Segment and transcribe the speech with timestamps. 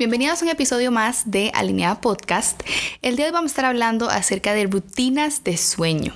[0.00, 2.62] Bienvenidos a un episodio más de Alineada Podcast.
[3.02, 6.14] El día de hoy vamos a estar hablando acerca de rutinas de sueño.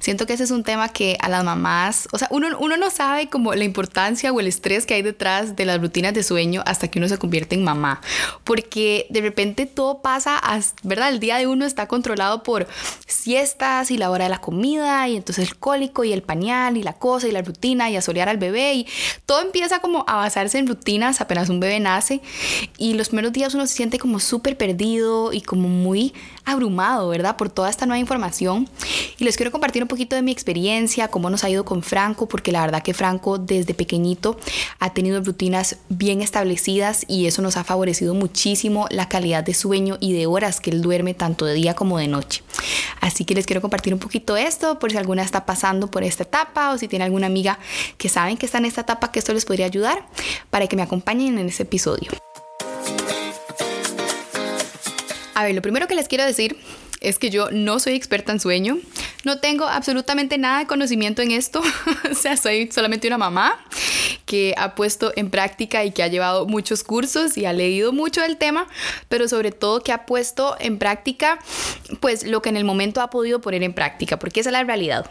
[0.00, 2.90] Siento que ese es un tema que a las mamás, o sea, uno, uno no
[2.90, 6.62] sabe como la importancia o el estrés que hay detrás de las rutinas de sueño
[6.64, 8.00] hasta que uno se convierte en mamá.
[8.44, 10.40] Porque de repente todo pasa,
[10.82, 11.10] ¿verdad?
[11.10, 12.66] El día de uno está controlado por
[13.06, 16.82] siestas y la hora de la comida y entonces el cólico y el pañal y
[16.82, 18.86] la cosa y la rutina y a solear al bebé y
[19.26, 22.20] todo empieza como a basarse en rutinas apenas un bebé nace
[22.78, 26.14] y los primeros días uno se siente como súper perdido y como muy
[26.44, 27.36] abrumado, ¿verdad?
[27.36, 28.68] Por toda esta nueva información.
[29.18, 32.26] Y les quiero compartir un poquito de mi experiencia, cómo nos ha ido con Franco,
[32.26, 34.38] porque la verdad que Franco desde pequeñito
[34.78, 39.98] ha tenido rutinas bien establecidas y eso nos ha favorecido muchísimo la calidad de sueño
[40.00, 42.42] y de horas que él duerme tanto de día como de noche.
[43.00, 46.22] Así que les quiero compartir un poquito esto por si alguna está pasando por esta
[46.22, 47.58] etapa o si tiene alguna amiga
[47.98, 50.06] que saben que está en esta etapa que esto les podría ayudar
[50.50, 52.10] para que me acompañen en este episodio.
[55.40, 56.58] A ver, lo primero que les quiero decir
[57.00, 58.76] es que yo no soy experta en sueño,
[59.24, 61.62] no tengo absolutamente nada de conocimiento en esto,
[62.10, 63.58] o sea, soy solamente una mamá
[64.26, 68.20] que ha puesto en práctica y que ha llevado muchos cursos y ha leído mucho
[68.20, 68.68] del tema,
[69.08, 71.38] pero sobre todo que ha puesto en práctica
[72.00, 74.64] pues lo que en el momento ha podido poner en práctica, porque esa es la
[74.64, 75.10] realidad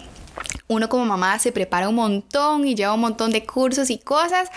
[0.71, 4.49] uno como mamá se prepara un montón y lleva un montón de cursos y cosas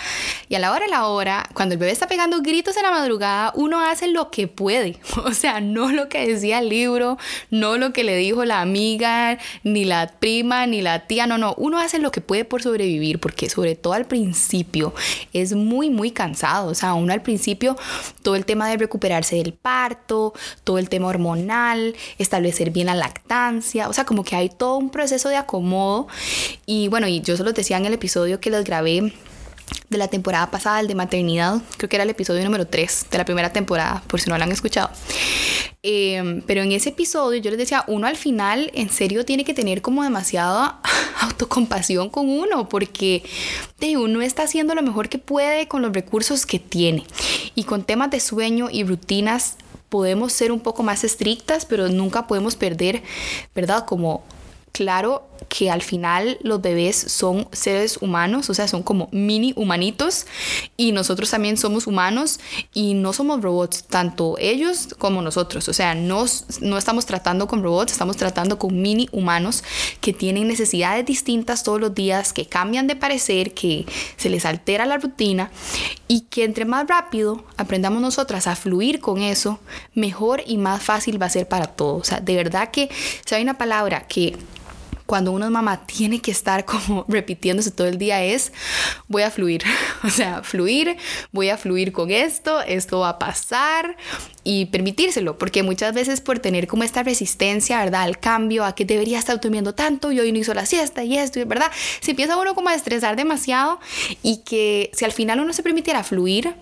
[0.51, 2.91] y a la hora de la hora, cuando el bebé está pegando gritos en la
[2.91, 7.17] madrugada, uno hace lo que puede, o sea, no lo que decía el libro,
[7.51, 11.55] no lo que le dijo la amiga, ni la prima, ni la tía, no, no,
[11.57, 14.93] uno hace lo que puede por sobrevivir, porque sobre todo al principio
[15.33, 17.79] es muy, muy cansado, o sea, uno al principio
[18.23, 23.89] todo el tema de recuperarse del parto, todo el tema hormonal, establecer bien la lactancia,
[23.89, 26.02] o sea, como que hay todo un proceso de acomodo
[26.67, 29.13] y bueno, y yo se los decía en el episodio que les grabé
[29.89, 33.19] de la temporada pasada, el de maternidad, creo que era el episodio número 3 de
[33.19, 34.91] la primera temporada, por si no lo han escuchado.
[35.83, 39.55] Em, pero en ese episodio yo les decía, uno al final en serio tiene que
[39.55, 40.81] tener como demasiada
[41.21, 43.23] autocompasión con uno, porque
[43.81, 47.05] de uno está haciendo lo mejor que puede con los recursos que tiene.
[47.55, 49.57] Y con temas de sueño y rutinas
[49.89, 53.03] podemos ser un poco más estrictas, pero nunca podemos perder,
[53.55, 53.85] ¿verdad?
[53.85, 54.25] Como
[54.73, 60.27] claro que al final los bebés son seres humanos, o sea, son como mini humanitos
[60.77, 62.41] y nosotros también somos humanos
[62.73, 66.25] y no somos robots, tanto ellos como nosotros, o sea, no,
[66.61, 69.65] no estamos tratando con robots, estamos tratando con mini humanos
[70.01, 73.87] que tienen necesidades distintas todos los días, que cambian de parecer, que
[74.17, 75.51] se les altera la rutina
[76.09, 79.59] y que entre más rápido aprendamos nosotras a fluir con eso,
[79.95, 82.03] mejor y más fácil va a ser para todos.
[82.03, 82.91] O sea, de verdad que
[83.25, 84.37] si hay una palabra que
[85.07, 88.53] cuando uno mamá tiene que estar como repitiéndose todo el día es
[89.09, 89.63] voy a fluir,
[90.05, 90.97] o sea, fluir,
[91.31, 93.97] voy a fluir con esto, esto va a pasar
[94.45, 98.03] y permitírselo, porque muchas veces por tener como esta resistencia, ¿verdad?
[98.03, 101.17] Al cambio, a que debería estar durmiendo tanto y hoy no hizo la siesta y
[101.17, 101.71] esto, ¿verdad?
[102.01, 103.79] Se empieza uno como a estresar demasiado
[104.23, 106.55] y que si al final uno se permitiera fluir,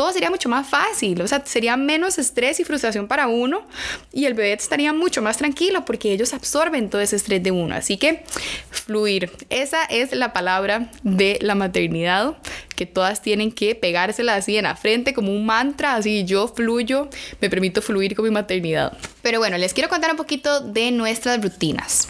[0.00, 3.66] todo sería mucho más fácil, o sea, sería menos estrés y frustración para uno
[4.14, 7.74] y el bebé estaría mucho más tranquilo porque ellos absorben todo ese estrés de uno.
[7.74, 8.24] Así que
[8.70, 12.38] fluir, esa es la palabra de la maternidad
[12.76, 17.10] que todas tienen que pegársela así en la frente como un mantra, así yo fluyo,
[17.42, 18.96] me permito fluir con mi maternidad.
[19.20, 22.08] Pero bueno, les quiero contar un poquito de nuestras rutinas.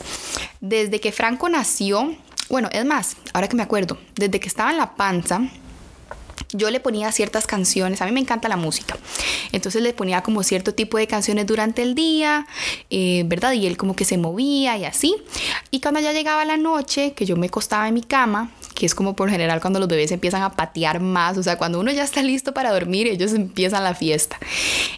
[0.61, 2.15] Desde que Franco nació,
[2.49, 5.51] bueno, es más, ahora que me acuerdo, desde que estaba en la panza,
[6.53, 8.97] yo le ponía ciertas canciones, a mí me encanta la música,
[9.53, 12.47] entonces le ponía como cierto tipo de canciones durante el día,
[12.91, 13.53] eh, ¿verdad?
[13.53, 15.17] Y él como que se movía y así.
[15.71, 18.95] Y cuando ya llegaba la noche, que yo me acostaba en mi cama, que es
[18.95, 22.03] como por general cuando los bebés empiezan a patear más, o sea, cuando uno ya
[22.03, 24.39] está listo para dormir, ellos empiezan la fiesta.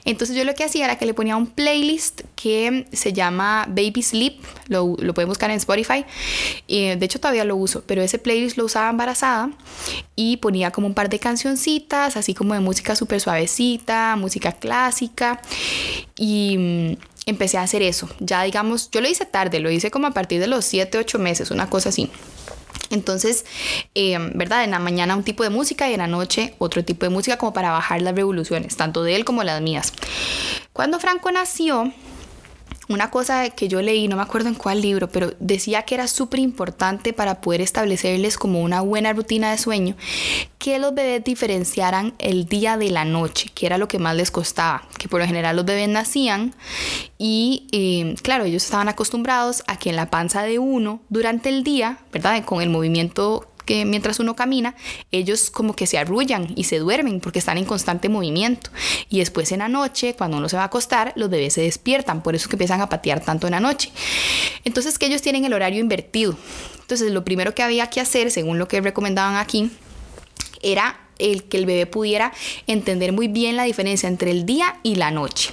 [0.05, 4.01] Entonces yo lo que hacía era que le ponía un playlist que se llama Baby
[4.05, 6.05] Sleep, lo, lo pueden buscar en Spotify,
[6.69, 9.51] y de hecho todavía lo uso, pero ese playlist lo usaba embarazada
[10.15, 15.43] y ponía como un par de cancioncitas, así como de música súper suavecita, música clásica,
[16.17, 18.09] y mm, empecé a hacer eso.
[18.21, 21.19] Ya digamos, yo lo hice tarde, lo hice como a partir de los 7, 8
[21.19, 22.09] meses, una cosa así.
[22.93, 23.45] Entonces,
[23.95, 24.65] eh, ¿verdad?
[24.65, 27.39] En la mañana un tipo de música y en la noche otro tipo de música
[27.39, 29.93] como para bajar las revoluciones, tanto de él como las mías.
[30.73, 31.93] Cuando Franco nació,
[32.95, 36.07] una cosa que yo leí, no me acuerdo en cuál libro, pero decía que era
[36.07, 39.97] súper importante para poder establecerles como una buena rutina de sueño,
[40.59, 44.31] que los bebés diferenciaran el día de la noche, que era lo que más les
[44.31, 46.55] costaba, que por lo general los bebés nacían
[47.19, 51.63] y eh, claro, ellos estaban acostumbrados a que en la panza de uno durante el
[51.65, 52.45] día, ¿verdad?
[52.45, 54.75] Con el movimiento que mientras uno camina,
[55.11, 58.71] ellos como que se arrullan y se duermen porque están en constante movimiento.
[59.09, 62.23] Y después en la noche, cuando uno se va a acostar, los bebés se despiertan,
[62.23, 63.91] por eso que empiezan a patear tanto en la noche.
[64.65, 66.37] Entonces que ellos tienen el horario invertido.
[66.81, 69.71] Entonces lo primero que había que hacer, según lo que recomendaban aquí,
[70.63, 72.33] era el que el bebé pudiera
[72.67, 75.51] entender muy bien la diferencia entre el día y la noche.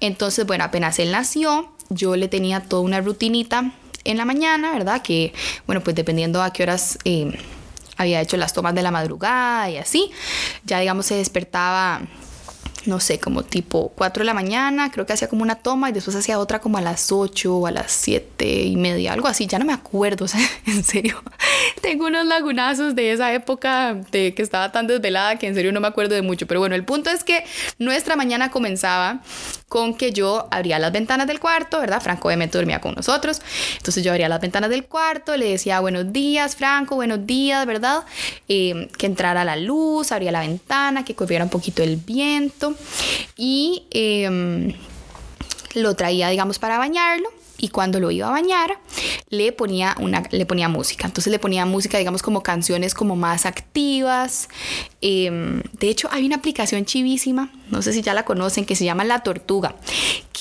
[0.00, 3.72] Entonces, bueno, apenas él nació, yo le tenía toda una rutinita
[4.04, 5.02] en la mañana, ¿verdad?
[5.02, 5.32] Que,
[5.66, 7.38] bueno, pues dependiendo a qué horas eh,
[7.96, 10.10] había hecho las tomas de la madrugada y así,
[10.64, 12.02] ya digamos se despertaba
[12.86, 15.92] no sé, como tipo 4 de la mañana, creo que hacía como una toma y
[15.92, 19.46] después hacía otra como a las 8 o a las 7 y media, algo así,
[19.46, 21.22] ya no me acuerdo, o sea, en serio,
[21.80, 25.80] tengo unos lagunazos de esa época de que estaba tan desvelada que en serio no
[25.80, 27.44] me acuerdo de mucho, pero bueno, el punto es que
[27.78, 29.20] nuestra mañana comenzaba
[29.72, 32.02] con que yo abría las ventanas del cuarto, ¿verdad?
[32.02, 33.40] Franco obviamente dormía con nosotros,
[33.78, 38.04] entonces yo abría las ventanas del cuarto, le decía buenos días, Franco, buenos días, ¿verdad?
[38.48, 42.74] Eh, que entrara la luz, abría la ventana, que corriera un poquito el viento.
[43.34, 44.74] Y em,
[45.72, 47.30] lo traía, digamos, para bañarlo.
[47.56, 48.76] Y cuando lo iba a bañar
[49.30, 51.06] le ponía una le ponía música.
[51.06, 54.48] Entonces le ponía música digamos como canciones como más activas
[55.02, 58.84] em, de hecho hay una aplicación chivísima no sé si ya la conocen que se
[58.84, 59.74] llama La Tortuga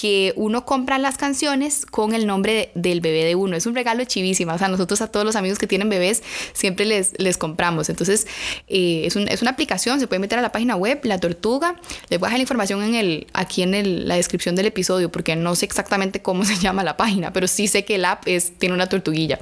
[0.02, 3.56] que uno compra las canciones con el nombre del bebé de uno.
[3.56, 4.52] Es un regalo chivísimo.
[4.52, 6.24] O sea, nosotros a todos los amigos que tienen bebés
[6.54, 7.88] siempre les, les compramos.
[7.88, 8.26] Entonces,
[8.68, 11.76] eh, es, una aplicación, se puede meter a la página web, La Tortuga.
[12.10, 15.36] Les voy a dejar la información en el, aquí en la descripción del episodio porque
[15.36, 18.24] no sé exactamente cómo se llama la página, pero sí sé que el app
[18.58, 19.40] tiene una tortuguilla.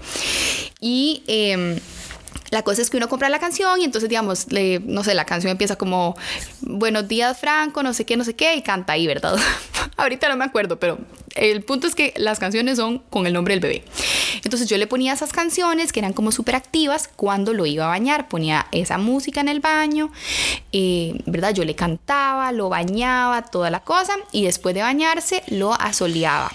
[0.81, 1.23] Y...
[1.27, 1.79] Eh,
[2.51, 4.47] la cosa es que uno compra la canción y entonces, digamos,
[4.83, 6.15] no sé, la canción empieza como
[6.61, 9.37] Buenos días, Franco, no sé qué, no sé qué, y canta ahí, ¿verdad?
[9.97, 10.97] Ahorita no me acuerdo, pero
[11.35, 13.83] el punto es que las canciones son con el nombre del bebé.
[14.43, 17.87] Entonces yo le ponía esas canciones que eran como súper activas cuando lo iba a
[17.87, 18.29] bañar.
[18.29, 20.11] Ponía esa música en el baño,
[20.71, 21.53] eh, ¿verdad?
[21.53, 26.51] Yo le cantaba, lo bañaba, toda la cosa, y después de bañarse lo asoleaba.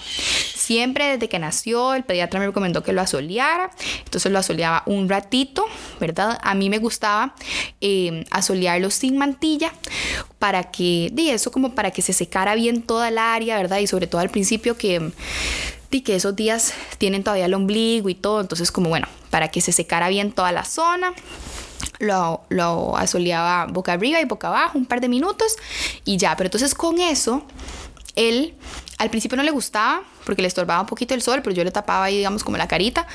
[0.65, 3.69] Siempre desde que nació, el pediatra me recomendó que lo asoleara.
[4.03, 5.63] Entonces lo asoleaba un ratito,
[5.99, 6.39] ¿verdad?
[6.41, 7.35] A mí me gustaba
[7.81, 9.71] eh, asolearlo sin mantilla
[10.39, 13.77] para que, de eso como para que se secara bien toda el área, ¿verdad?
[13.77, 15.11] Y sobre todo al principio que
[16.03, 19.71] que esos días tienen todavía el ombligo y todo, entonces como bueno, para que se
[19.71, 21.13] secara bien toda la zona,
[21.99, 25.55] lo, lo asoleaba boca arriba y boca abajo un par de minutos
[26.03, 27.45] y ya, pero entonces con eso
[28.15, 28.55] él
[28.97, 31.71] al principio no le gustaba porque le estorbaba un poquito el sol, pero yo le
[31.71, 33.07] tapaba ahí, digamos, como la carita,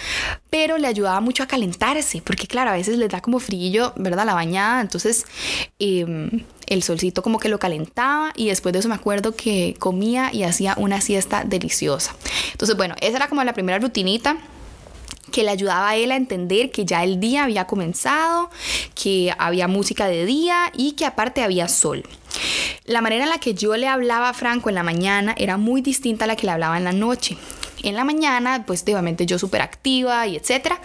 [0.51, 4.27] pero le ayudaba mucho a calentarse, porque claro, a veces le da como frío, ¿verdad?
[4.27, 5.25] La bañada, entonces
[5.79, 10.31] em, el solcito como que lo calentaba y después de eso me acuerdo que comía
[10.33, 12.15] y hacía una siesta deliciosa.
[12.53, 14.37] Entonces, bueno, esa era como la primera rutinita
[15.31, 18.51] que le ayudaba a él a entender que ya el día había comenzado,
[18.95, 22.05] que había música de día y que aparte había sol.
[22.91, 25.81] La manera en la que yo le hablaba a Franco en la mañana era muy
[25.81, 27.39] distinta a la que le hablaba en la noche.
[27.85, 30.81] En la mañana, pues obviamente yo súper activa y etcétera.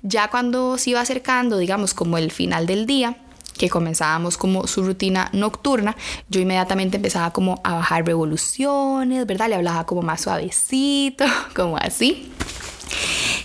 [0.00, 3.18] Ya cuando se iba acercando, digamos, como el final del día,
[3.58, 5.94] que comenzábamos como su rutina nocturna,
[6.30, 9.50] yo inmediatamente empezaba como a bajar revoluciones, ¿verdad?
[9.50, 12.32] Le hablaba como más suavecito, como así.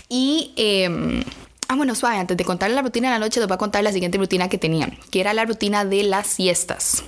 [0.08, 0.54] Y...
[0.56, 1.22] Eh,
[1.70, 3.84] Ah, bueno, suave, antes de contarle la rutina de la noche, les voy a contar
[3.84, 7.04] la siguiente rutina que tenía, que era la rutina de las siestas.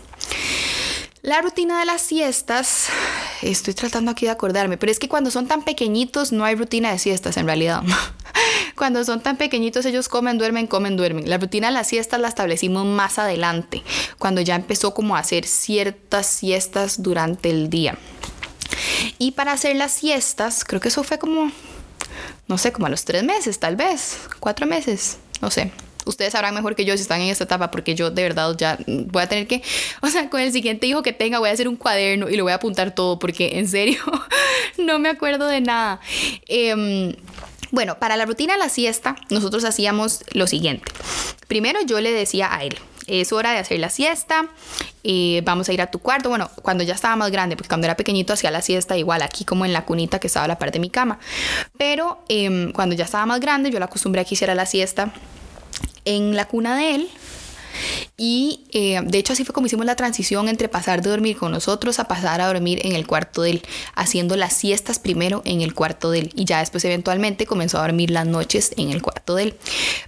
[1.23, 2.89] La rutina de las siestas,
[3.43, 6.91] estoy tratando aquí de acordarme, pero es que cuando son tan pequeñitos no hay rutina
[6.91, 7.83] de siestas en realidad.
[8.77, 11.29] Cuando son tan pequeñitos ellos comen, duermen, comen, duermen.
[11.29, 13.83] La rutina de las siestas la establecimos más adelante,
[14.19, 17.99] cuando ya empezó como a hacer ciertas siestas durante el día.
[19.19, 21.53] Y para hacer las siestas, creo que eso fue como,
[22.49, 25.71] no sé, como a los tres meses tal vez, cuatro meses, no sé
[26.07, 28.79] ustedes sabrán mejor que yo si están en esta etapa, porque yo de verdad ya
[28.87, 29.63] voy a tener que,
[30.01, 32.45] o sea, con el siguiente hijo que tenga voy a hacer un cuaderno y lo
[32.45, 34.01] voy a apuntar todo, porque en serio
[34.79, 36.01] no me acuerdo de nada.
[36.47, 37.15] Em,
[37.71, 40.91] bueno, para la rutina de la siesta, nosotros hacíamos lo siguiente.
[41.47, 42.77] Primero yo le decía a él,
[43.07, 44.49] es hora de hacer la siesta,
[45.03, 46.29] eh, vamos a ir a tu cuarto.
[46.29, 49.45] Bueno, cuando ya estaba más grande, porque cuando era pequeñito hacía la siesta igual aquí
[49.45, 51.19] como en la cunita que estaba a la parte de mi cama.
[51.79, 55.13] Pero em, cuando ya estaba más grande, yo la acostumbré a que hiciera la siesta
[56.05, 57.09] en la cuna de él.
[58.17, 61.53] Y eh, de hecho así fue como hicimos la transición entre pasar de dormir con
[61.53, 63.63] nosotros a pasar a dormir en el cuarto de él,
[63.95, 66.33] haciendo las siestas primero en el cuarto de él.
[66.35, 69.55] Y ya después eventualmente comenzó a dormir las noches en el cuarto de él.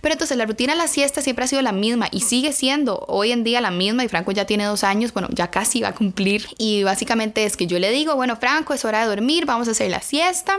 [0.01, 3.05] Pero entonces la rutina de la siesta siempre ha sido la misma y sigue siendo
[3.09, 4.05] hoy en día la misma.
[4.05, 6.47] Y Franco ya tiene dos años, bueno, ya casi va a cumplir.
[6.59, 9.71] Y básicamente es que yo le digo, bueno Franco, es hora de dormir, vamos a
[9.71, 10.59] hacer la siesta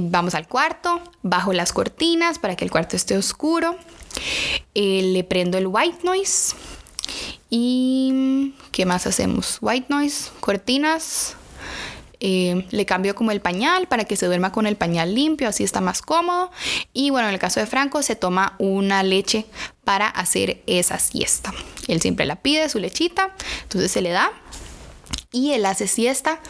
[0.00, 3.76] vamos al cuarto, bajo las cortinas para que el cuarto esté oscuro.
[4.74, 6.54] Eh, le prendo el white noise.
[7.48, 9.58] ¿Y qué más hacemos?
[9.60, 11.36] White noise, cortinas.
[12.22, 15.64] Eh, le cambio como el pañal para que se duerma con el pañal limpio, así
[15.64, 16.50] está más cómodo.
[16.92, 19.46] Y bueno, en el caso de Franco se toma una leche
[19.84, 21.52] para hacer esa siesta.
[21.88, 24.30] Él siempre la pide, su lechita, entonces se le da
[25.32, 26.40] y él hace siesta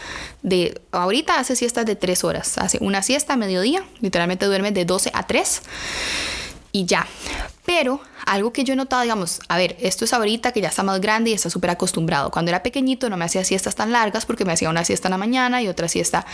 [0.42, 4.84] de, ahorita hace siestas de 3 horas, hace una siesta a mediodía, literalmente duerme de
[4.84, 5.62] 12 a 3
[6.72, 7.06] y ya.
[7.66, 10.82] Pero algo que yo he notado, digamos, a ver, esto es ahorita que ya está
[10.82, 12.30] más grande y está súper acostumbrado.
[12.30, 15.12] Cuando era pequeñito no me hacía siestas tan largas porque me hacía una siesta en
[15.12, 16.26] la mañana y otra siesta,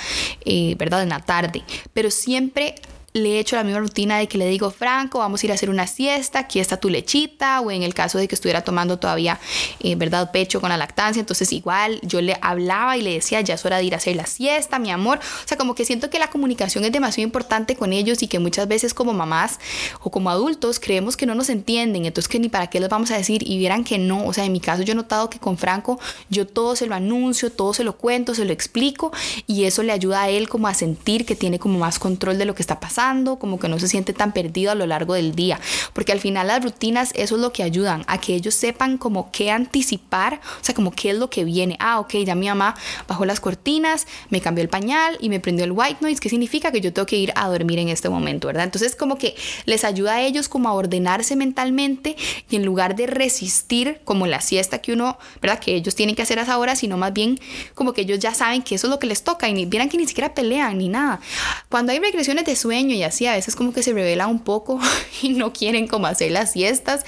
[0.45, 1.63] eh, ¿verdad?, en la tarde.
[1.93, 2.77] Pero siempre
[3.17, 5.55] le he hecho la misma rutina de que le digo, Franco, vamos a ir a
[5.55, 8.99] hacer una siesta, aquí está tu lechita, o en el caso de que estuviera tomando
[8.99, 9.41] todavía,
[9.81, 13.55] eh, ¿verdad?, pecho con la lactancia, entonces igual yo le hablaba y le decía, ya
[13.55, 15.19] es hora de ir a hacer la siesta, mi amor.
[15.19, 18.39] O sea, como que siento que la comunicación es demasiado importante con ellos y que
[18.39, 19.59] muchas veces como mamás
[20.03, 23.11] o como adultos creemos que no nos entienden, entonces que ni para qué les vamos
[23.11, 24.27] a decir y vieran que no.
[24.27, 26.95] O sea, en mi caso yo he notado que con Franco yo todo se lo
[26.95, 29.13] anuncio, todo se lo cuento, se lo explico
[29.47, 32.45] y eso le ayuda a él como a sentir que tiene como más control de
[32.45, 33.06] lo que está pasando
[33.39, 35.61] como que no se siente tan perdido a lo largo del día,
[35.93, 39.31] porque al final las rutinas eso es lo que ayudan a que ellos sepan como
[39.31, 41.77] qué anticipar, o sea, como qué es lo que viene.
[41.81, 42.75] Ah, ok, ya mi mamá
[43.09, 46.73] bajó las cortinas, me cambió el pañal y me prendió el white noise, que significa
[46.73, 48.65] que yo tengo que ir a dormir en este momento, ¿verdad?
[48.65, 49.35] Entonces como que
[49.65, 52.17] les ayuda a ellos como a ordenarse mentalmente
[52.51, 55.59] y en lugar de resistir como la siesta que uno, ¿verdad?
[55.59, 57.39] Que ellos tienen que hacer a esa hora, sino más bien
[57.75, 59.89] como que ellos ya saben que eso es lo que les toca y ni, vieran
[59.89, 61.21] que ni siquiera pelean ni nada.
[61.69, 64.81] Cuando hay regresiones de sueño y así a veces como que se revela un poco
[65.23, 67.05] y no quieren como hacer las siestas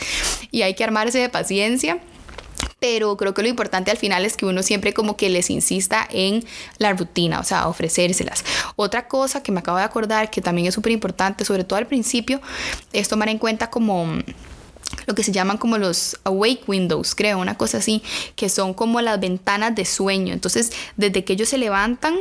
[0.51, 2.01] y hay que armarse de paciencia
[2.81, 6.07] pero creo que lo importante al final es que uno siempre como que les insista
[6.11, 6.45] en
[6.79, 8.45] la rutina, o sea, ofrecérselas.
[8.77, 11.87] Otra cosa que me acabo de acordar que también es súper importante, sobre todo al
[11.87, 12.41] principio,
[12.93, 14.07] es tomar en cuenta como
[15.07, 18.03] lo que se llaman como los awake windows, creo, una cosa así,
[18.37, 20.33] que son como las ventanas de sueño.
[20.33, 22.15] Entonces, desde que ellos se levantan,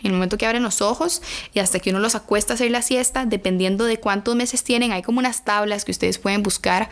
[0.00, 2.70] en el momento que abren los ojos y hasta que uno los acuesta a hacer
[2.70, 6.88] la siesta, dependiendo de cuántos meses tienen, hay como unas tablas que ustedes pueden buscar.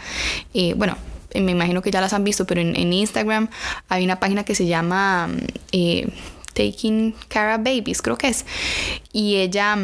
[0.55, 0.97] Eh, bueno,
[1.31, 3.49] eh, me imagino que ya las han visto, pero en, Instagram
[3.89, 5.29] hay una página que se llama
[5.73, 6.09] eh,
[6.55, 8.45] Taking Care of Babies, creo que es.
[9.13, 9.77] Y ella...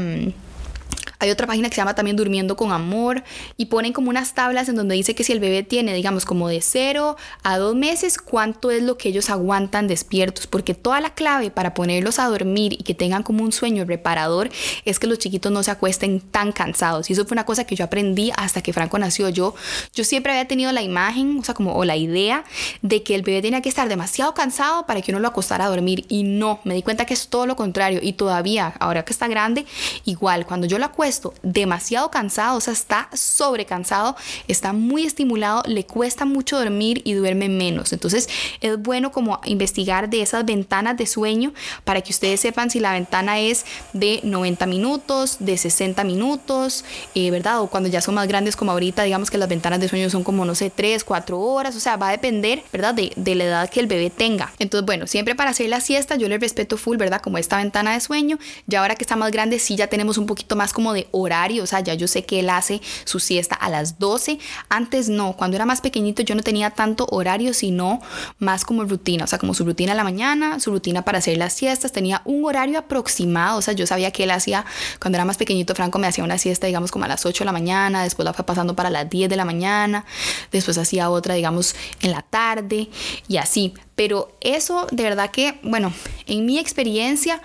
[1.22, 3.22] Hay otra página que se llama también Durmiendo con Amor
[3.56, 6.48] y ponen como unas tablas en donde dice que si el bebé tiene, digamos, como
[6.48, 10.48] de 0 a 2 meses, cuánto es lo que ellos aguantan despiertos.
[10.48, 14.50] Porque toda la clave para ponerlos a dormir y que tengan como un sueño reparador
[14.84, 17.08] es que los chiquitos no se acuesten tan cansados.
[17.08, 19.28] Y eso fue una cosa que yo aprendí hasta que Franco nació.
[19.28, 19.54] Yo,
[19.94, 22.42] yo siempre había tenido la imagen, o sea, como o la idea
[22.80, 25.68] de que el bebé tenía que estar demasiado cansado para que uno lo acostara a
[25.68, 26.04] dormir.
[26.08, 28.00] Y no, me di cuenta que es todo lo contrario.
[28.02, 29.66] Y todavía, ahora que está grande,
[30.04, 31.12] igual, cuando yo lo acuesto,
[31.42, 34.16] demasiado cansado, o sea, está sobrecansado,
[34.49, 37.92] está muy estimulado, le cuesta mucho dormir y duerme menos.
[37.92, 38.28] Entonces
[38.61, 41.52] es bueno como investigar de esas ventanas de sueño
[41.85, 47.31] para que ustedes sepan si la ventana es de 90 minutos, de 60 minutos, eh,
[47.31, 47.61] ¿verdad?
[47.61, 50.25] O cuando ya son más grandes como ahorita, digamos que las ventanas de sueño son
[50.25, 52.95] como, no sé, 3, 4 horas, o sea, va a depender, ¿verdad?
[52.95, 54.52] De, de la edad que el bebé tenga.
[54.59, 57.21] Entonces, bueno, siempre para hacer la siesta yo le respeto full, ¿verdad?
[57.21, 58.38] Como esta ventana de sueño.
[58.66, 61.62] Ya ahora que está más grande, sí ya tenemos un poquito más como de horario,
[61.64, 65.34] o sea, ya yo sé que él hace su siesta a las 12, antes no,
[65.34, 68.00] cuando era más pequeñito yo no tenía tanto horario, sino
[68.38, 71.37] más como rutina, o sea, como su rutina en la mañana, su rutina para hacer
[71.37, 74.64] las siestas, tenía un horario aproximado, o sea, yo sabía que él hacía,
[75.00, 77.46] cuando era más pequeñito, Franco me hacía una siesta, digamos, como a las 8 de
[77.46, 80.04] la mañana, después la fue pasando para las 10 de la mañana,
[80.50, 82.88] después hacía otra, digamos, en la tarde
[83.28, 85.92] y así, pero eso de verdad que, bueno,
[86.26, 87.42] en mi experiencia,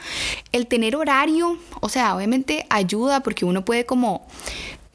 [0.51, 4.27] el tener horario, o sea, obviamente ayuda porque uno puede como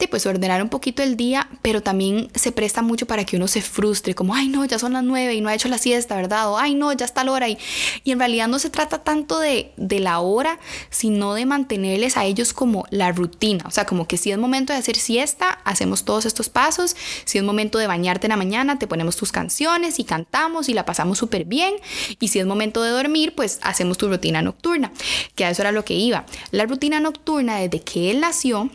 [0.07, 3.61] pues ordenar un poquito el día, pero también se presta mucho para que uno se
[3.61, 6.49] frustre, como, ay no, ya son las nueve y no ha hecho la siesta, ¿verdad?
[6.49, 7.49] O, ay no, ya está la hora.
[7.49, 7.57] Y,
[8.03, 12.25] y en realidad no se trata tanto de, de la hora, sino de mantenerles a
[12.25, 13.63] ellos como la rutina.
[13.67, 16.95] O sea, como que si es momento de hacer siesta, hacemos todos estos pasos.
[17.25, 20.73] Si es momento de bañarte en la mañana, te ponemos tus canciones y cantamos y
[20.73, 21.75] la pasamos súper bien.
[22.19, 24.91] Y si es momento de dormir, pues hacemos tu rutina nocturna,
[25.35, 26.25] que a eso era lo que iba.
[26.51, 28.69] La rutina nocturna desde que él nació,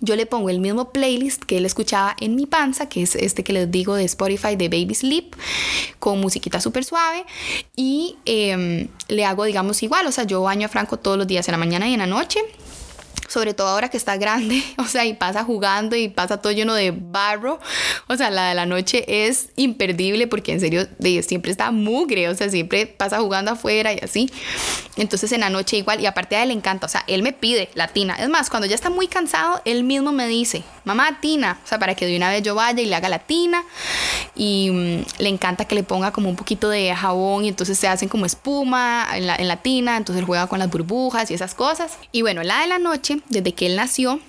[0.00, 3.44] yo le pongo el mismo playlist que él escuchaba en mi panza, que es este
[3.44, 5.36] que les digo de Spotify de Baby Sleep,
[5.98, 7.24] con musiquita súper suave,
[7.76, 11.46] y em, le hago, digamos, igual, o sea, yo baño a Franco todos los días,
[11.48, 12.40] en la mañana y en la noche,
[13.30, 16.74] sobre todo ahora que está grande, o sea, y pasa jugando y pasa todo lleno
[16.74, 17.60] de barro,
[18.08, 20.86] o sea, la de la noche es imperdible porque en serio
[21.22, 24.30] siempre está mugre, o sea, siempre pasa jugando afuera y así.
[24.96, 27.32] Entonces en la noche igual, y aparte a él le encanta, o sea, él me
[27.32, 28.16] pide la tina.
[28.16, 31.78] Es más, cuando ya está muy cansado, él mismo me dice, mamá, tina, o sea,
[31.78, 33.62] para que de una vez yo vaya y le haga la tina.
[34.34, 37.88] Y mm, le encanta que le ponga como un poquito de jabón y entonces se
[37.88, 41.54] hacen como espuma en la, en la tina, entonces juega con las burbujas y esas
[41.54, 41.98] cosas.
[42.12, 44.20] Y bueno, la de la noche, desde que él nació,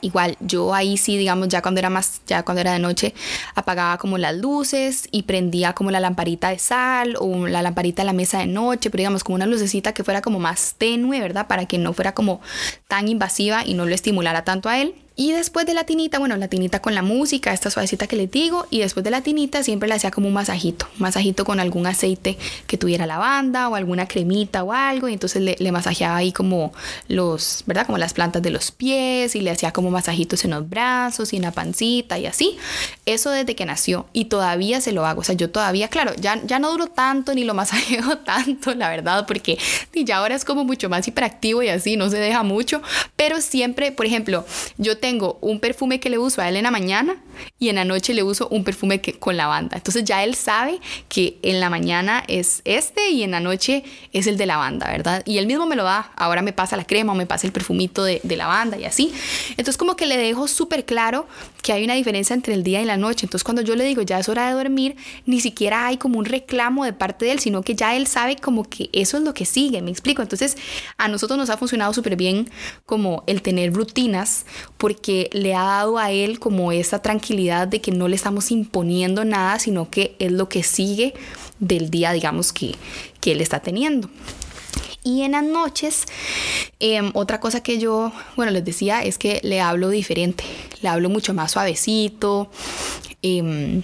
[0.00, 3.14] igual yo ahí sí, digamos, ya cuando era más, ya cuando era de noche,
[3.54, 8.06] apagaba como las luces y prendía como la lamparita de sal o la lamparita de
[8.06, 11.46] la mesa de noche, pero digamos como una lucecita que fuera como más tenue, ¿verdad?
[11.46, 12.40] Para que no fuera como
[12.88, 14.94] tan invasiva y no lo estimulara tanto a él.
[15.20, 18.30] Y después de la tinita, bueno, la tinita con la música, esta suavecita que les
[18.30, 21.86] digo, y después de la tinita siempre le hacía como un masajito, masajito con algún
[21.86, 26.32] aceite que tuviera lavanda o alguna cremita o algo, y entonces le, le, masajeaba ahí
[26.32, 26.72] como
[27.06, 27.84] los, ¿verdad?
[27.84, 31.36] Como las plantas de los pies y le hacía como masajitos en los brazos y
[31.36, 32.56] en la pancita y así.
[33.04, 36.40] Eso desde que nació y todavía se lo hago, o sea, yo todavía, claro, ya,
[36.46, 39.58] ya no duro tanto ni lo masajeo tanto, la verdad, porque
[39.92, 42.80] ya ahora es como mucho más hiperactivo y así, no se deja mucho,
[43.16, 44.46] pero siempre, por ejemplo,
[44.78, 47.16] yo tengo tengo un perfume que le uso a él en la mañana
[47.58, 49.76] y en la noche le uso un perfume que, con lavanda.
[49.76, 54.28] Entonces ya él sabe que en la mañana es este y en la noche es
[54.28, 55.24] el de lavanda, ¿verdad?
[55.26, 56.12] Y él mismo me lo da.
[56.14, 59.12] Ahora me pasa la crema o me pasa el perfumito de, de lavanda y así.
[59.50, 61.26] Entonces como que le dejo súper claro
[61.60, 63.26] que hay una diferencia entre el día y la noche.
[63.26, 66.24] Entonces cuando yo le digo ya es hora de dormir, ni siquiera hay como un
[66.24, 69.34] reclamo de parte de él, sino que ya él sabe como que eso es lo
[69.34, 70.22] que sigue, me explico.
[70.22, 70.56] Entonces
[70.96, 72.50] a nosotros nos ha funcionado súper bien
[72.86, 74.46] como el tener rutinas
[74.78, 79.24] porque le ha dado a él como esa tranquilidad de que no le estamos imponiendo
[79.24, 81.14] nada, sino que es lo que sigue
[81.58, 82.74] del día, digamos, que,
[83.20, 84.08] que él está teniendo.
[85.10, 86.04] Y en las noches,
[86.78, 90.44] em, otra cosa que yo, bueno, les decía es que le hablo diferente,
[90.82, 92.48] le hablo mucho más suavecito.
[93.20, 93.82] Eh,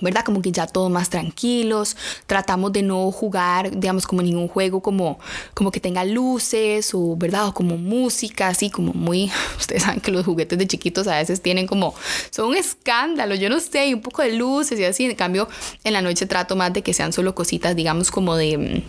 [0.00, 0.24] ¿verdad?
[0.24, 5.20] Como que ya todos más tranquilos, tratamos de no jugar, digamos, como ningún juego como,
[5.54, 7.46] como que tenga luces o, ¿verdad?
[7.46, 11.40] O como música, así como muy, ustedes saben que los juguetes de chiquitos a veces
[11.40, 11.94] tienen como,
[12.30, 15.48] son un escándalo, yo no sé, y un poco de luces y así, en cambio,
[15.84, 18.82] en la noche trato más de que sean solo cositas, digamos, como de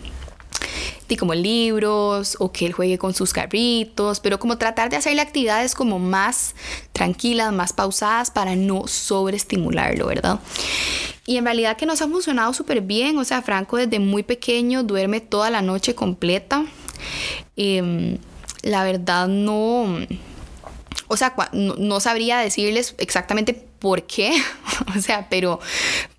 [1.16, 5.74] como libros o que él juegue con sus carritos, pero como tratar de hacerle actividades
[5.74, 6.54] como más
[6.92, 10.40] tranquilas, más pausadas para no sobreestimularlo, ¿verdad?
[11.26, 14.82] Y en realidad que nos ha funcionado súper bien, o sea, Franco desde muy pequeño
[14.82, 16.64] duerme toda la noche completa.
[17.56, 18.18] Em,
[18.62, 19.98] la verdad no,
[21.08, 24.32] o sea, no sabría decirles exactamente por qué,
[24.96, 25.60] o sea, pero,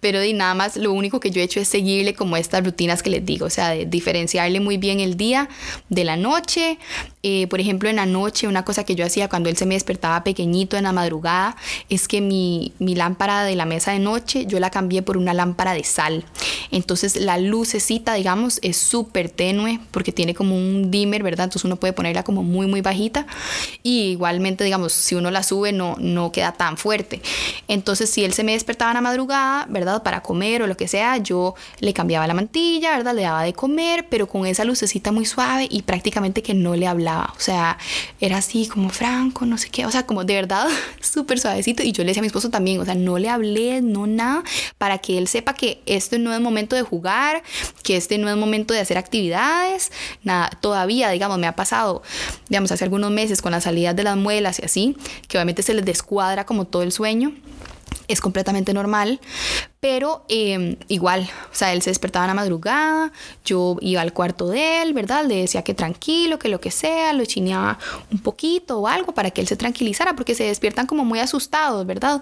[0.05, 3.01] pero de nada más lo único que yo he hecho es seguirle como estas rutinas
[3.01, 5.49] que les digo, o sea, de diferenciarle muy bien el día
[5.89, 6.77] de la noche.
[7.23, 9.73] Eh, por ejemplo, en la noche, una cosa que yo hacía cuando él se me
[9.73, 11.55] despertaba pequeñito en la madrugada
[11.89, 15.33] es que mi, mi lámpara de la mesa de noche yo la cambié por una
[15.33, 16.23] lámpara de sal.
[16.69, 21.45] Entonces la lucecita, digamos, es súper tenue porque tiene como un dimmer, ¿verdad?
[21.45, 23.25] Entonces uno puede ponerla como muy, muy bajita.
[23.81, 27.23] Y igualmente, digamos, si uno la sube no, no queda tan fuerte.
[27.67, 29.94] Entonces, si él se me despertaba en la madrugada, ¿verdad?
[30.03, 33.15] Para comer o lo que sea, yo le cambiaba la mantilla, ¿verdad?
[33.15, 36.87] Le daba de comer, pero con esa lucecita muy suave y prácticamente que no le
[36.87, 37.33] hablaba.
[37.37, 37.77] O sea,
[38.19, 39.85] era así como franco, no sé qué.
[39.85, 40.67] O sea, como de verdad
[41.01, 41.83] súper suavecito.
[41.83, 44.43] Y yo le decía a mi esposo también, o sea, no le hablé, no nada,
[44.77, 47.43] para que él sepa que este no es momento de jugar,
[47.83, 49.91] que este no es momento de hacer actividades,
[50.23, 50.49] nada.
[50.61, 52.03] Todavía, digamos, me ha pasado,
[52.49, 55.73] digamos, hace algunos meses con las salidas de las muelas y así, que obviamente se
[55.73, 57.33] les descuadra como todo el sueño
[58.07, 59.19] es completamente normal,
[59.79, 63.11] pero em, igual, o sea, él se despertaba en la madrugada,
[63.43, 65.25] yo iba al cuarto de él, ¿verdad?
[65.25, 67.77] Le decía que tranquilo, que lo que sea, lo chineaba
[68.11, 71.85] un poquito o algo para que él se tranquilizara, porque se despiertan como muy asustados,
[71.85, 72.21] ¿verdad?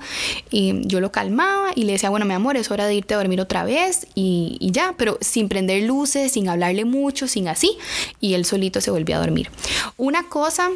[0.50, 3.18] Y yo lo calmaba y le decía, bueno, mi amor, es hora de irte a
[3.18, 7.78] dormir otra vez y, y ya, pero sin prender luces, sin hablarle mucho, sin así,
[8.20, 9.50] y él solito se volvía a dormir.
[9.98, 10.70] Una cosa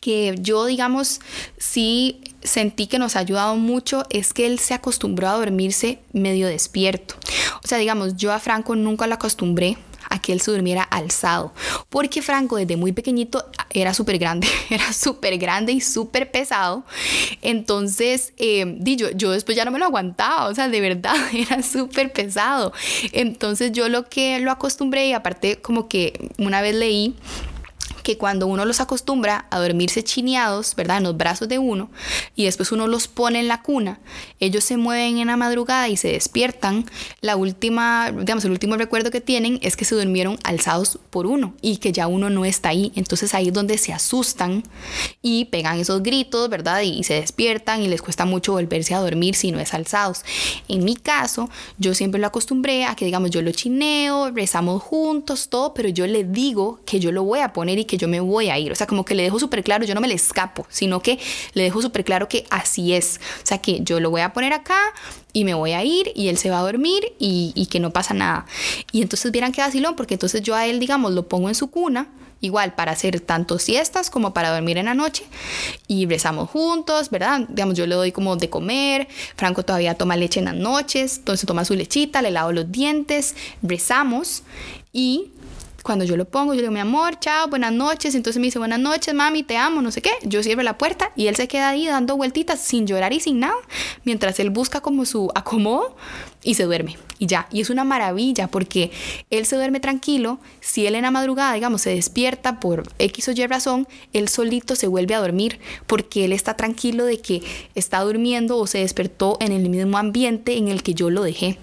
[0.00, 1.20] que yo, digamos,
[1.58, 6.46] sí sentí que nos ha ayudado mucho es que él se acostumbró a dormirse medio
[6.48, 7.14] despierto.
[7.64, 9.76] O sea, digamos, yo a Franco nunca lo acostumbré
[10.10, 11.52] a que él se durmiera alzado.
[11.88, 16.84] Porque Franco desde muy pequeñito era súper grande, era súper grande y súper pesado.
[17.42, 21.62] Entonces, eh, yo, yo después ya no me lo aguantaba, o sea, de verdad, era
[21.62, 22.72] súper pesado.
[23.12, 27.14] Entonces yo lo que lo acostumbré y aparte como que una vez leí
[28.08, 30.96] que cuando uno los acostumbra a dormirse chineados, ¿verdad?
[30.96, 31.90] En los brazos de uno,
[32.34, 34.00] y después uno los pone en la cuna,
[34.40, 36.86] ellos se mueven en la madrugada y se despiertan.
[37.20, 41.52] La última, digamos, el último recuerdo que tienen es que se durmieron alzados por uno
[41.60, 42.92] y que ya uno no está ahí.
[42.94, 44.62] Entonces ahí es donde se asustan
[45.20, 46.80] y pegan esos gritos, ¿verdad?
[46.80, 50.22] Y, se despiertan y les cuesta mucho volverse a dormir si no es alzados.
[50.66, 55.50] En mi caso, yo siempre lo acostumbré a que, digamos, yo lo chineo, rezamos juntos,
[55.50, 58.20] todo, pero yo le digo que yo lo voy a poner y que yo me
[58.20, 58.72] voy a ir.
[58.72, 61.18] O sea, como que le dejo súper claro, yo no me le escapo, sino que
[61.52, 63.20] le dejo súper claro que así es.
[63.42, 64.78] O sea, que yo lo voy a poner acá
[65.32, 68.14] y me voy a ir y él se va a dormir y, que no pasa
[68.14, 68.46] nada.
[68.92, 71.70] Y entonces vieran que vacilón, porque entonces yo a él, digamos, lo pongo en su
[71.70, 72.08] cuna
[72.40, 75.24] igual para hacer tanto siestas como para dormir en la noche
[75.88, 77.40] y rezamos juntos, ¿verdad?
[77.48, 81.46] Digamos, yo le doy como de comer, Franco todavía toma leche en las noches, entonces
[81.46, 84.44] toma su lechita, le lavo los dientes, rezamos
[84.92, 85.32] y
[85.88, 88.14] cuando yo lo pongo, yo le digo, mi amor, chao, buenas noches.
[88.14, 90.10] Entonces me dice, buenas noches, mami, te amo, no sé qué.
[90.22, 93.40] Yo cierro la puerta y él se queda ahí dando vueltitas sin llorar y sin
[93.40, 93.54] nada,
[94.04, 95.96] mientras él busca como su acomodo
[96.42, 96.98] y se duerme.
[97.18, 98.90] Y ya, y es una maravilla porque
[99.30, 100.40] él se duerme tranquilo.
[100.60, 104.76] Si él en la madrugada, digamos, se despierta por X o Y razón, él solito
[104.76, 107.42] se vuelve a dormir porque él está tranquilo de que
[107.74, 111.58] está durmiendo o se despertó en el mismo ambiente en el que yo lo dejé.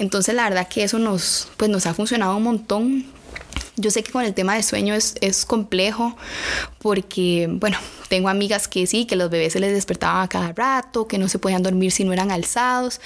[0.00, 3.14] Entonces la verdad que eso nos, pues nos ha funcionado un montón
[3.76, 6.16] yo sé que con el tema de sueño es, es complejo
[6.78, 11.08] porque, bueno, tengo amigas que sí, que los bebés se les despertaban a cada rato,
[11.08, 13.00] que no se podían dormir si no eran alzados.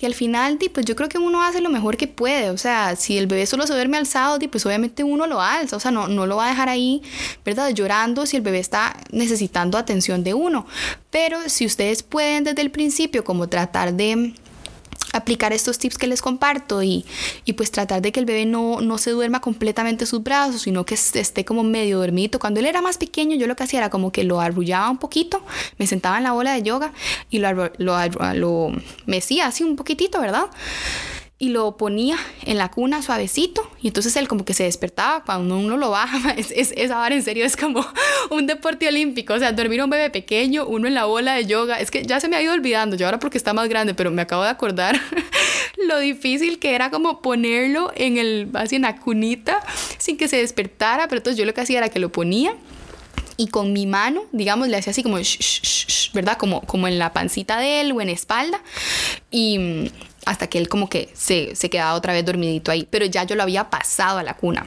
[0.00, 2.50] Y al final, pues yo creo que uno hace lo mejor que puede.
[2.50, 5.76] O sea, si el bebé solo se duerme alzado, pues obviamente uno lo alza.
[5.76, 7.02] O sea, no, no lo va a dejar ahí,
[7.44, 7.70] ¿verdad?
[7.70, 10.66] Llorando si el bebé está necesitando atención de uno.
[11.10, 14.34] Pero si ustedes pueden desde el principio como tratar de
[15.16, 17.04] aplicar estos tips que les comparto y,
[17.44, 20.84] y, pues tratar de que el bebé no, no se duerma completamente sus brazos, sino
[20.84, 22.38] que esté como medio dormido.
[22.38, 24.98] Cuando él era más pequeño, yo lo que hacía era como que lo arrullaba un
[24.98, 25.42] poquito,
[25.78, 26.92] me sentaba en la bola de yoga
[27.30, 27.96] y lo, lo, lo,
[28.34, 28.72] lo
[29.06, 30.46] mecía así un poquitito, ¿verdad?
[31.44, 35.58] Y lo ponía en la cuna suavecito y entonces él como que se despertaba cuando
[35.58, 37.84] uno lo baja, es, es, es ahora en serio es como
[38.30, 41.78] un deporte olímpico, o sea, dormir un bebé pequeño, uno en la bola de yoga,
[41.80, 44.10] es que ya se me ha ido olvidando, yo ahora porque está más grande, pero
[44.10, 44.98] me acabo de acordar
[45.86, 49.60] lo difícil que era como ponerlo en el, así en la cunita
[49.98, 52.56] sin que se despertara, pero entonces yo lo que hacía era que lo ponía
[53.36, 55.18] y con mi mano, digamos, le hacía así como,
[56.14, 56.38] ¿verdad?
[56.38, 58.62] Como, como en la pancita de él o en espalda.
[59.30, 59.90] Y,
[60.26, 63.36] hasta que él como que se, se quedaba otra vez dormidito ahí, pero ya yo
[63.36, 64.66] lo había pasado a la cuna.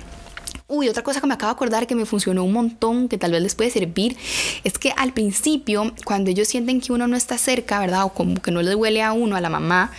[0.70, 3.32] Uy, otra cosa que me acabo de acordar que me funcionó un montón, que tal
[3.32, 4.18] vez les puede servir,
[4.66, 8.04] es que al principio, cuando ellos sienten que uno no está cerca, ¿verdad?
[8.04, 9.94] O como que no le duele a uno, a la mamá,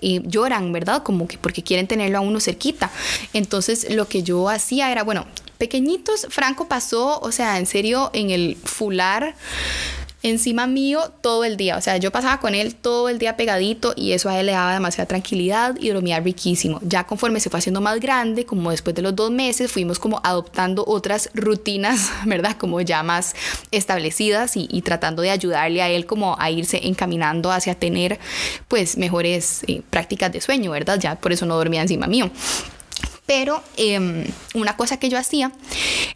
[0.00, 1.04] eh, lloran, ¿verdad?
[1.04, 2.90] Como que porque quieren tenerlo a uno cerquita.
[3.32, 5.24] Entonces, lo que yo hacía era, bueno,
[5.56, 9.36] pequeñitos, Franco pasó, o sea, en serio, en el fular
[10.22, 11.76] encima mío todo el día.
[11.76, 14.52] O sea, yo pasaba con él todo el día pegadito y eso a él le
[14.52, 16.80] daba demasiada tranquilidad y dormía riquísimo.
[16.82, 20.20] Ya conforme se fue haciendo más grande, como después de los dos meses, fuimos como
[20.24, 22.56] adoptando otras rutinas, ¿verdad?
[22.56, 23.34] Como ya más
[23.70, 28.18] establecidas y, tratando de ayudarle a él como a irse encaminando hacia tener
[28.68, 30.98] pues mejores eh, prácticas de sueño, ¿verdad?
[30.98, 32.30] Ya por eso no dormía encima mío.
[33.26, 35.52] Pero em, una cosa que yo hacía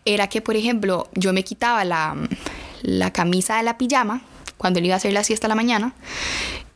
[0.06, 2.16] era que, por ejemplo, yo me quitaba la,
[2.82, 4.22] la camisa de la pijama
[4.62, 5.92] cuando él iba a hacer la siesta a la mañana.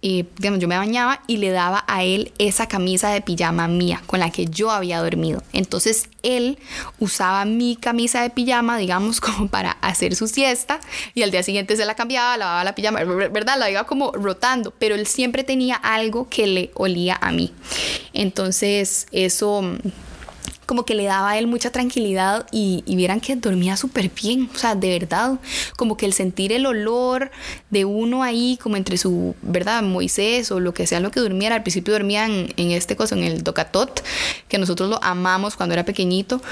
[0.02, 4.02] Y, digamos, yo me bañaba y le daba a él esa camisa de pijama mía
[4.06, 5.42] con la que yo había dormido.
[5.52, 6.58] Entonces él
[6.98, 10.80] usaba mi camisa de pijama, digamos, como para hacer su siesta
[11.14, 13.58] y al día siguiente se la cambiaba, lavaba la pijama, ¿verdad?
[13.58, 17.52] La iba como rotando, pero él siempre tenía algo que le olía a mí.
[18.12, 19.62] Entonces eso
[20.66, 24.58] como que le daba a él mucha tranquilidad y, vieran que dormía súper bien, o
[24.58, 25.38] sea, de verdad,
[25.76, 27.30] como que el sentir el olor
[27.70, 29.82] de uno ahí, como entre su, ¿verdad?
[29.82, 33.22] Moisés o lo que sea lo que durmiera, al principio dormía en, este coso, en
[33.22, 34.02] el docatot,
[34.48, 36.42] que nosotros lo amamos cuando era pequeñito,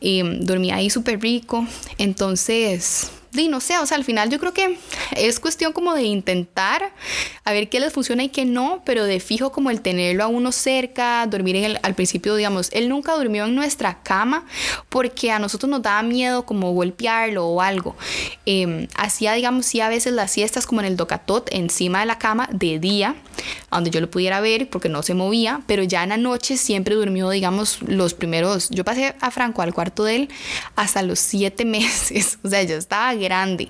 [0.00, 1.66] y dormía ahí súper rico,
[1.98, 4.78] entonces y no sé, o sea, al final yo creo que
[5.16, 6.92] es cuestión como de intentar
[7.44, 10.26] a ver qué les funciona y qué no, pero de fijo como el tenerlo a
[10.28, 14.46] uno cerca, dormir en el, al principio, digamos, él nunca durmió en nuestra cama
[14.88, 17.96] porque a nosotros nos daba miedo como golpearlo o algo.
[18.46, 22.18] Em, hacía, digamos, sí a veces las siestas como en el docatot encima de la
[22.18, 23.14] cama de día,
[23.70, 26.94] donde yo lo pudiera ver porque no se movía, pero ya en la noche siempre
[26.94, 30.28] durmió, digamos, los primeros, yo pasé a Franco al cuarto de él
[30.76, 33.68] hasta los siete meses, o sea, ya estaba grande.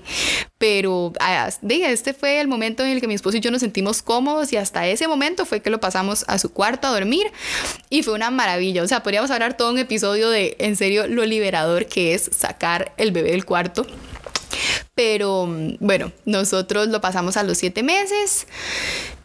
[0.57, 4.01] Pero ah, este fue el momento en el que mi esposo y yo nos sentimos
[4.01, 7.27] cómodos y hasta ese momento fue que lo pasamos a su cuarto a dormir
[7.89, 8.83] y fue una maravilla.
[8.83, 12.93] O sea, podríamos hablar todo un episodio de en serio lo liberador que es sacar
[12.97, 13.85] el bebé del cuarto.
[14.95, 15.47] Pero
[15.79, 18.47] bueno, nosotros lo pasamos a los siete meses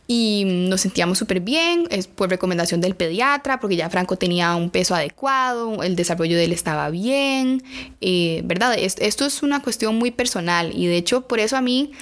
[0.06, 4.68] y nos sentíamos súper bien, es por recomendación del pediatra, porque ya Franco tenía un
[4.68, 7.62] peso adecuado, el desarrollo de él estaba bien,
[8.02, 8.76] eh, ¿verdad?
[8.78, 11.92] Esto es una cuestión muy personal y de hecho por eso a mí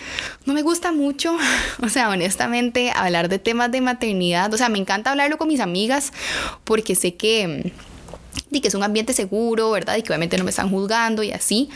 [0.46, 1.36] no me gusta mucho,
[1.82, 5.60] o sea, honestamente, hablar de temas de maternidad, o sea, me encanta hablarlo con mis
[5.60, 6.12] amigas
[6.64, 7.72] porque sé que
[8.52, 9.96] y que es un ambiente seguro, ¿verdad?
[9.96, 11.70] Y que obviamente no me están juzgando y así,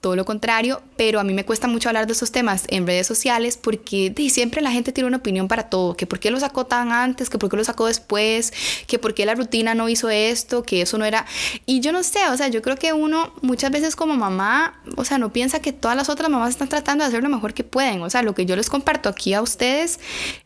[0.00, 3.06] todo lo contrario, pero a mí me cuesta mucho hablar de esos temas en redes
[3.06, 6.66] sociales porque siempre la gente tiene una opinión para todo, que por qué lo sacó
[6.66, 8.52] tan antes, que por qué lo sacó después,
[8.86, 11.24] que por qué la rutina no hizo esto, que eso no era...
[11.66, 15.04] Y yo no sé, o sea, yo creo que uno muchas veces como mamá, o
[15.04, 17.64] sea, no piensa que todas las otras mamás están tratando de hacer lo mejor que
[17.64, 19.98] pueden, o sea, lo que yo les comparto aquí a ustedes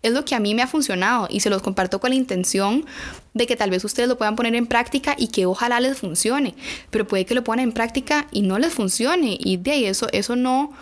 [0.03, 2.87] es lo que a mí me ha funcionado y se los comparto con la intención
[3.35, 6.54] de que tal vez ustedes lo puedan poner en práctica y que ojalá les funcione,
[6.90, 10.08] pero puede que lo pongan en práctica y no les funcione y de ahí eso,
[10.12, 10.72] eso no,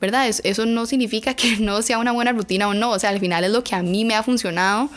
[0.00, 0.28] ¿verdad?
[0.28, 3.20] Eso, eso no significa que no sea una buena rutina o no, o sea, al
[3.20, 4.90] final es lo que a mí me ha funcionado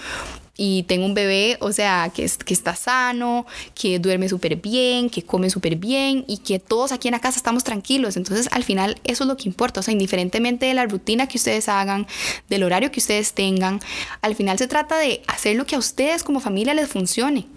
[0.61, 5.23] y tengo un bebé, o sea, que, que está sano, que duerme súper bien, que
[5.23, 8.17] come súper bien y que todos aquí en la casa estamos tranquilos.
[8.17, 9.79] Entonces, al final, eso es lo que importa.
[9.79, 12.07] O sea, indiferentemente de la rutina que ustedes hagan,
[12.49, 13.79] del horario que ustedes tengan,
[14.19, 17.47] al final se trata de hacer lo que a ustedes como familia les funcione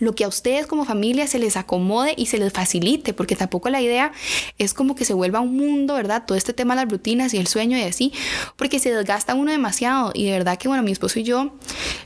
[0.00, 3.70] lo que a ustedes como familia se les acomode y se les facilite, porque tampoco
[3.70, 4.12] la idea
[4.58, 6.24] es como que se vuelva un mundo, ¿verdad?
[6.26, 8.12] Todo este tema de las rutinas y el sueño y así,
[8.56, 11.52] porque se desgasta uno demasiado y de verdad que, bueno, mi esposo y yo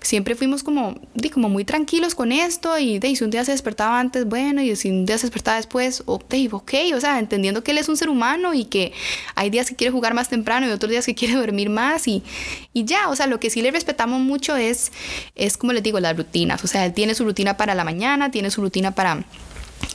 [0.00, 3.52] siempre fuimos como, di, como muy tranquilos con esto y de, si un día se
[3.52, 7.18] despertaba antes, bueno, y si un día se despertaba después, oh, de, ok, o sea,
[7.20, 8.92] entendiendo que él es un ser humano y que
[9.37, 12.24] hay días que quiere jugar más temprano y otros días que quiere dormir más y,
[12.72, 14.90] y ya, o sea, lo que sí le respetamos mucho es,
[15.37, 18.30] es como les digo, las rutinas, o sea, él tiene su rutina para la mañana,
[18.30, 19.24] tiene su rutina para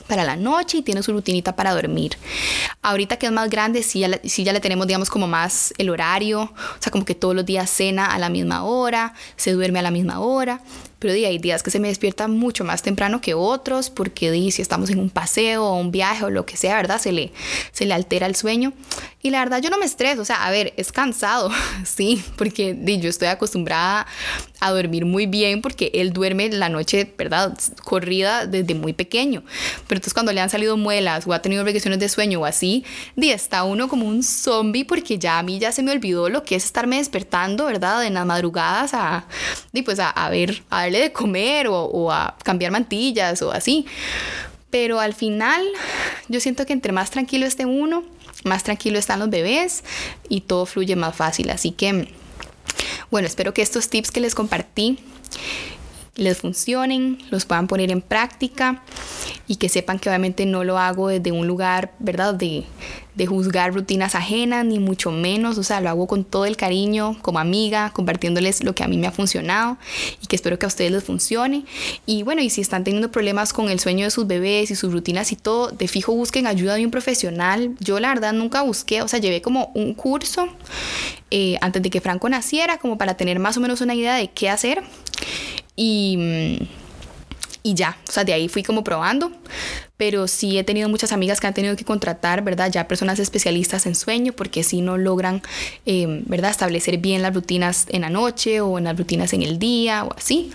[0.07, 2.17] para la noche y tiene su rutinita para dormir.
[2.81, 5.89] Ahorita que es más grande, sí ya, sí ya le tenemos, digamos, como más el
[5.89, 9.79] horario, o sea, como que todos los días cena a la misma hora, se duerme
[9.79, 10.61] a la misma hora,
[10.99, 14.89] pero hay días que se me despierta mucho más temprano que otros porque si estamos
[14.89, 16.99] en un paseo o un viaje o lo que sea, ¿verdad?
[16.99, 17.31] Se le,
[17.71, 18.73] se le altera el sueño.
[19.21, 21.51] Y la verdad yo no me estreso, o sea, a ver, es cansado,
[21.83, 24.07] sí, porque yo estoy acostumbrada
[24.61, 27.57] a dormir muy bien porque él duerme la noche, ¿verdad?
[27.83, 29.43] Corrida desde muy pequeño.
[29.87, 32.83] Pero entonces cuando le han salido muelas o ha tenido regresiones de sueño o así,
[33.15, 36.43] di, está uno como un zombie porque ya a mí ya se me olvidó lo
[36.43, 38.05] que es estarme despertando, ¿verdad?
[38.05, 39.27] En las madrugadas a,
[39.73, 43.85] y pues a, a ver, a de comer o a cambiar mantillas o así.
[44.71, 45.63] Pero al final
[46.27, 48.03] yo siento que entre más tranquilo esté uno,
[48.43, 49.83] más tranquilo están los bebés
[50.29, 51.49] y todo fluye más fácil.
[51.49, 52.13] Así que,
[53.11, 54.99] bueno, espero que estos tips que les compartí
[56.19, 58.83] les funcionen, los puedan poner en práctica
[59.47, 62.33] y que sepan que obviamente no lo hago desde un lugar, ¿verdad?
[62.33, 62.65] De,
[63.19, 67.17] de juzgar rutinas ajenas, ni mucho menos, o sea, lo hago con todo el cariño,
[67.21, 69.77] como amiga, compartiéndoles lo que a mí me ha funcionado
[70.21, 71.65] y que espero que a ustedes les funcione.
[72.05, 74.93] Y bueno, y si están teniendo problemas con el sueño de sus bebés y sus
[74.93, 77.75] rutinas y todo, de fijo busquen ayuda de un profesional.
[77.79, 80.47] Yo la verdad nunca busqué, o sea, llevé como un curso
[81.29, 84.29] eh, antes de que Franco naciera, como para tener más o menos una idea de
[84.29, 84.81] qué hacer.
[85.81, 86.59] Y,
[87.63, 89.31] y ya, o sea, de ahí fui como probando,
[89.95, 92.69] pero sí he tenido muchas amigas que han tenido que contratar, ¿verdad?
[92.69, 95.41] Ya personas especialistas en sueño, porque si no logran,
[95.85, 96.51] eh, ¿verdad?
[96.51, 100.13] Establecer bien las rutinas en la noche o en las rutinas en el día o
[100.17, 100.51] así.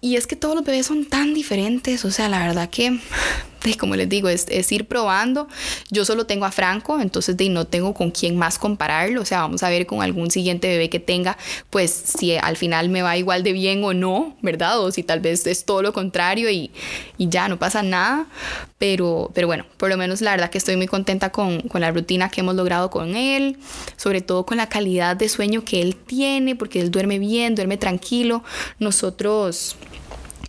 [0.00, 2.98] Y es que todos los bebés son tan diferentes, o sea, la verdad que
[3.78, 5.48] como les digo, es, ir probando.
[5.90, 9.22] Yo solo tengo a Franco, entonces de, no tengo con quién más compararlo.
[9.22, 11.36] O sea, vamos a ver con algún siguiente bebé que tenga,
[11.70, 14.80] pues si al final me va igual de bien o no, ¿verdad?
[14.80, 16.70] O si tal vez es todo lo contrario y,
[17.18, 18.26] ya no pasa nada.
[18.78, 21.92] Pero, pero bueno, por lo menos la verdad que estoy muy contenta con, con la
[21.92, 23.58] rutina que hemos logrado con él,
[23.96, 27.76] sobre todo con la calidad de sueño que él tiene, porque él duerme bien, duerme
[27.76, 28.42] tranquilo.
[28.80, 29.76] Nosotros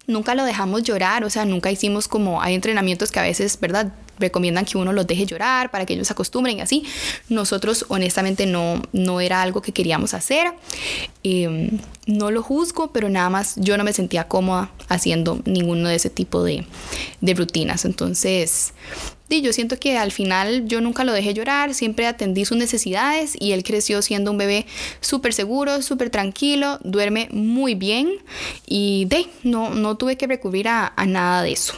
[0.07, 3.91] nunca lo dejamos llorar, o sea, nunca hicimos como, hay entrenamientos que a veces, ¿verdad?
[4.19, 6.85] recomiendan que uno los deje llorar para que ellos se acostumbren y así.
[7.29, 10.53] Nosotros honestamente no, no era algo que queríamos hacer.
[11.23, 15.95] Em, no lo juzgo, pero nada más yo no me sentía cómoda haciendo ninguno de
[15.95, 16.65] ese tipo de,
[17.21, 17.86] rutinas.
[17.86, 18.73] Entonces,
[19.41, 23.53] yo siento que al final yo nunca lo dejé llorar, siempre atendí sus necesidades y
[23.53, 24.65] él creció siendo un bebé
[25.01, 28.19] súper seguro, súper tranquilo, duerme muy bien
[28.67, 31.73] y de, no, no tuve que recurrir a, nada de eso.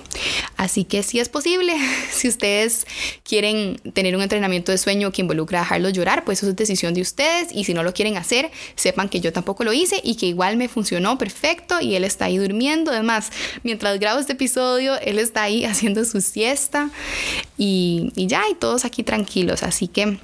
[0.58, 1.74] Así que si es posible,
[2.12, 2.86] si ustedes
[3.24, 7.02] quieren tener un entrenamiento de sueño que involucra dejarlos llorar, pues eso es decisión de
[7.02, 10.28] ustedes y si no lo quieren hacer, sepan que yo tampoco lo hice y que
[10.28, 12.92] igual me funcionó perfecto y él está ahí durmiendo.
[12.92, 13.32] Además,
[13.64, 16.90] mientras grabo este episodio, él está ahí haciendo su siesta
[17.58, 19.62] y, ya, y todos aquí tranquilos.
[19.62, 20.18] Así que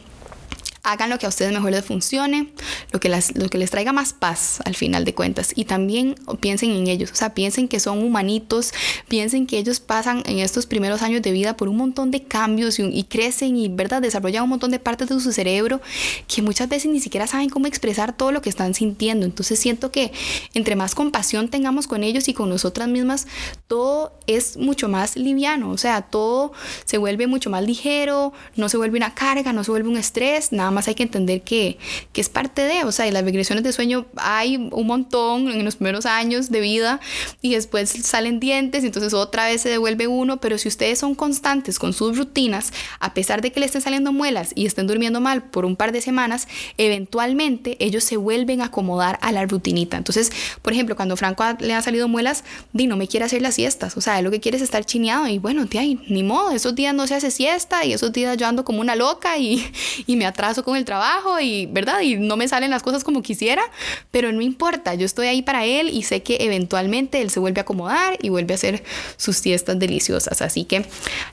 [0.83, 2.47] hagan lo que a ustedes mejor les funcione,
[2.91, 5.51] lo que, lo que les traiga más paz al final de cuentas.
[5.55, 8.73] Y también piensen en ellos, o sea, piensen que son humanitos,
[9.07, 12.79] piensen que ellos pasan en estos primeros años de vida por un montón de cambios
[12.79, 15.81] y, crecen y, ¿verdad?, desarrollan un montón de partes de su cerebro
[16.27, 19.25] que muchas veces ni siquiera saben cómo expresar todo lo que están sintiendo.
[19.25, 20.11] Entonces siento que
[20.53, 23.27] entre más compasión tengamos con ellos y con nosotras mismas,
[23.71, 26.51] todo es mucho más liviano, o sea, todo
[26.83, 30.51] se vuelve mucho más ligero, no se vuelve una carga, no se vuelve un estrés,
[30.51, 31.77] nada más hay que entender que,
[32.11, 35.63] que es parte de, o sea, y las regresiones de sueño hay un montón en
[35.63, 36.99] los primeros años de vida
[37.41, 41.79] y después salen dientes, entonces otra vez se devuelve uno, pero si ustedes son constantes
[41.79, 45.43] con sus rutinas, a pesar de que le estén saliendo muelas y estén durmiendo mal
[45.43, 49.95] por un par de semanas, eventualmente ellos se vuelven a acomodar a la rutinita.
[49.95, 50.29] Entonces,
[50.61, 53.95] por ejemplo, cuando Franco le ha salido muelas, di, no me quiere hacer las siestas,
[53.95, 56.95] o sea, lo que quiere es estar chineado y bueno, tía, ni modo, esos días
[56.95, 59.63] no se hace siesta y esos días yo ando como una loca y,
[60.07, 62.01] y me atraso con el trabajo y, ¿verdad?
[62.01, 63.61] Y no me salen las cosas como quisiera,
[64.09, 67.59] pero no importa, yo estoy ahí para él y sé que eventualmente él se vuelve
[67.59, 68.83] a acomodar y vuelve a hacer
[69.15, 70.41] sus siestas deliciosas.
[70.41, 70.85] Así que hay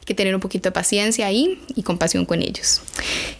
[0.04, 2.82] que tener un poquito de paciencia ahí y compasión con ellos.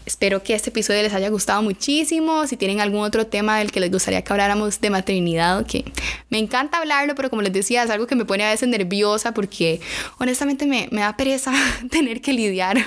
[0.07, 2.47] Espero que este episodio les haya gustado muchísimo.
[2.47, 5.85] Si tienen algún otro tema del que les gustaría que habláramos de maternidad, que
[6.31, 9.33] me encanta hablarlo, pero como les decía, es algo que me pone a veces nerviosa
[9.35, 9.81] porque
[10.19, 11.53] honestamente me, me da pereza
[11.91, 12.85] tener que lidiar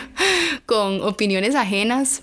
[0.65, 2.21] con opiniones ajenas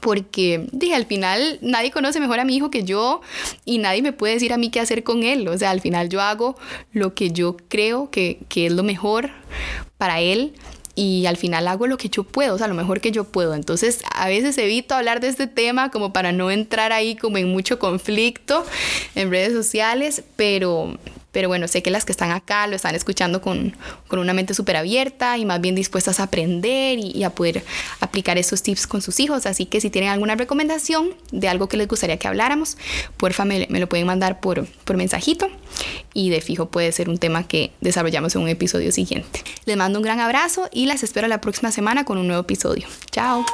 [0.00, 3.20] porque dije, al final nadie conoce mejor a mi hijo que yo
[3.64, 5.46] y nadie me puede decir a mí qué hacer con él.
[5.48, 6.56] O sea, al final yo hago
[6.92, 9.30] lo que yo creo que, que es lo mejor
[9.98, 10.54] para él
[10.94, 13.54] y al final hago lo que yo puedo, o sea, lo mejor que yo puedo.
[13.54, 17.48] Entonces, a veces evito hablar de este tema como para no entrar ahí como en
[17.48, 18.64] mucho conflicto
[19.14, 20.98] en redes sociales, pero
[21.32, 23.76] pero bueno, sé que las que están acá lo están escuchando con,
[24.10, 27.64] una mente súper abierta y más bien dispuestas a aprender y, a poder
[28.00, 29.46] aplicar esos tips con sus hijos.
[29.46, 32.76] Así que si tienen alguna recomendación de algo que les gustaría que habláramos,
[33.16, 35.48] porfa me, me lo pueden mandar por, por mensajito
[36.14, 39.42] y de fijo puede ser un tema que desarrollamos en un episodio siguiente.
[39.64, 42.86] Les mando un gran abrazo y las espero la próxima semana con un nuevo episodio.
[43.10, 43.44] Chao.